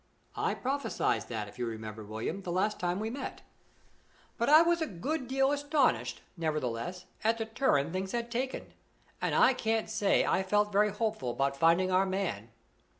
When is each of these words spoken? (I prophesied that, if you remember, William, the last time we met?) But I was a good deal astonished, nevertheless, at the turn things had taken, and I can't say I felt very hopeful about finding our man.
(I 0.35 0.55
prophesied 0.55 1.29
that, 1.29 1.47
if 1.47 1.59
you 1.59 1.67
remember, 1.67 2.03
William, 2.03 2.41
the 2.41 2.51
last 2.51 2.79
time 2.79 2.99
we 2.99 3.11
met?) 3.11 3.43
But 4.35 4.49
I 4.49 4.63
was 4.63 4.81
a 4.81 4.87
good 4.87 5.27
deal 5.27 5.51
astonished, 5.51 6.23
nevertheless, 6.35 7.05
at 7.23 7.37
the 7.37 7.45
turn 7.45 7.93
things 7.93 8.11
had 8.11 8.31
taken, 8.31 8.73
and 9.21 9.35
I 9.35 9.53
can't 9.53 9.91
say 9.91 10.25
I 10.25 10.41
felt 10.41 10.71
very 10.71 10.89
hopeful 10.89 11.29
about 11.29 11.55
finding 11.55 11.91
our 11.91 12.07
man. 12.07 12.49